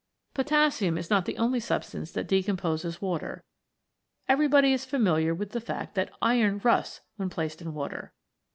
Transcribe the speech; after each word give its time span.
Potassium 0.33 0.97
is 0.97 1.11
not 1.11 1.25
the 1.25 1.37
only 1.37 1.59
substance 1.59 2.09
that 2.11 2.27
decom 2.27 2.57
poses 2.57 3.03
water. 3.03 3.43
Everybody 4.27 4.73
is 4.73 4.83
familiar 4.83 5.35
with 5.35 5.51
the 5.51 5.61
fact 5.61 5.93
that 5.93 6.09
iron 6.23 6.59
rusts 6.63 7.01
when 7.17 7.29
placed 7.29 7.61
in 7.61 7.75
water. 7.75 8.11